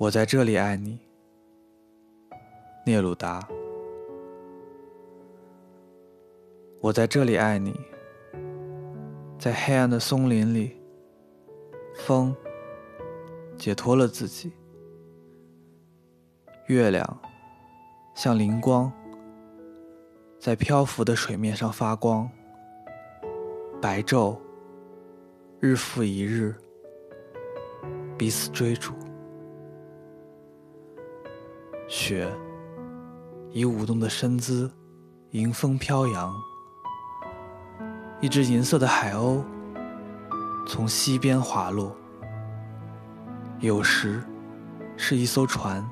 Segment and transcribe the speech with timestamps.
[0.00, 0.98] 我在这里爱你，
[2.86, 3.46] 聂鲁达。
[6.80, 7.78] 我在这里爱你，
[9.38, 10.74] 在黑暗的松林里，
[11.94, 12.34] 风
[13.58, 14.50] 解脱了自己，
[16.68, 17.20] 月亮
[18.14, 18.90] 像灵光，
[20.38, 22.26] 在漂浮的水面上发光，
[23.82, 24.38] 白昼
[25.60, 26.54] 日复一日，
[28.16, 28.94] 彼此追逐。
[31.90, 32.32] 雪
[33.50, 34.70] 以舞动的身姿
[35.32, 36.32] 迎风飘扬，
[38.20, 39.42] 一只银色的海鸥
[40.68, 41.96] 从西边滑落。
[43.58, 44.22] 有时
[44.96, 45.84] 是一艘船，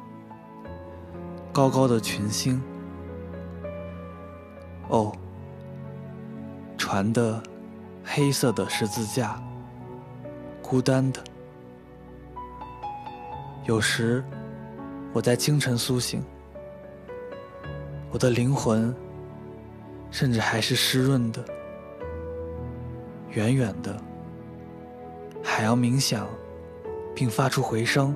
[1.53, 2.63] 高高的群星。
[4.87, 5.13] 哦，
[6.77, 7.43] 船的
[8.05, 9.43] 黑色的十字架，
[10.63, 11.21] 孤单的。
[13.65, 14.25] 有时。
[15.13, 16.23] 我在清晨苏醒，
[18.11, 18.95] 我的灵魂
[20.11, 21.45] 甚至还是湿润的。
[23.31, 23.97] 远远的，
[25.43, 26.27] 海洋鸣响，
[27.15, 28.15] 并发出回声。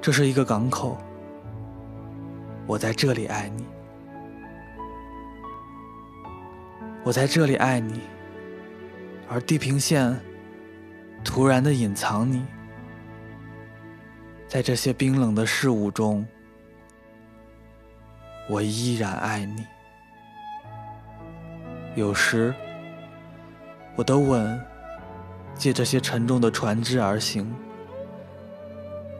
[0.00, 0.96] 这是一个港口，
[2.66, 3.66] 我在这里爱你，
[7.04, 8.00] 我在这里爱你，
[9.28, 10.18] 而地平线
[11.24, 12.44] 突然的隐藏你。
[14.48, 16.26] 在这些冰冷的事物中，
[18.48, 19.66] 我依然爱你。
[21.94, 22.54] 有时，
[23.94, 24.58] 我的吻
[25.54, 27.54] 借这些沉重的船只而行，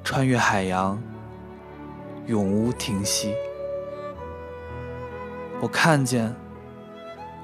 [0.02, 0.98] 穿越海洋，
[2.26, 3.34] 永无停息。
[5.60, 6.34] 我看见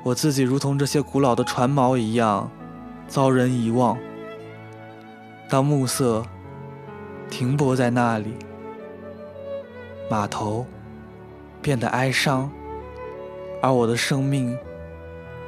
[0.02, 2.50] 我自己如同这些古老的船锚一样，
[3.06, 3.98] 遭人遗忘。
[5.50, 6.24] 当暮色。
[7.36, 8.32] 停泊在那里，
[10.08, 10.64] 码头
[11.60, 12.48] 变得哀伤，
[13.60, 14.56] 而我的生命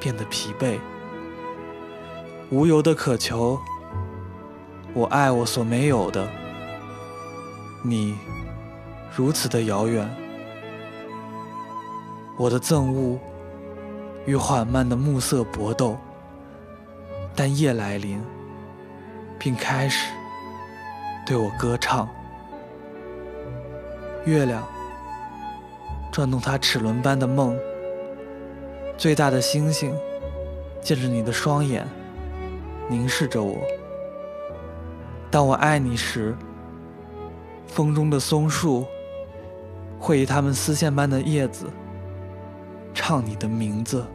[0.00, 0.80] 变得疲惫。
[2.50, 3.56] 无由的渴求，
[4.94, 6.28] 我爱我所没有的。
[7.84, 8.18] 你
[9.14, 10.10] 如此的遥远，
[12.36, 13.16] 我的憎恶
[14.24, 15.96] 与缓慢的暮色搏斗，
[17.36, 18.20] 但夜来临，
[19.38, 20.10] 并开始。
[21.26, 22.08] 对我歌唱，
[24.24, 24.62] 月亮
[26.12, 27.58] 转动它齿轮般的梦。
[28.96, 29.92] 最大的星星
[30.80, 31.84] 借着你的双眼
[32.88, 33.58] 凝视着我。
[35.28, 36.36] 当我爱你时，
[37.66, 38.86] 风中的松树
[39.98, 41.66] 会以它们丝线般的叶子
[42.94, 44.06] 唱你的名字。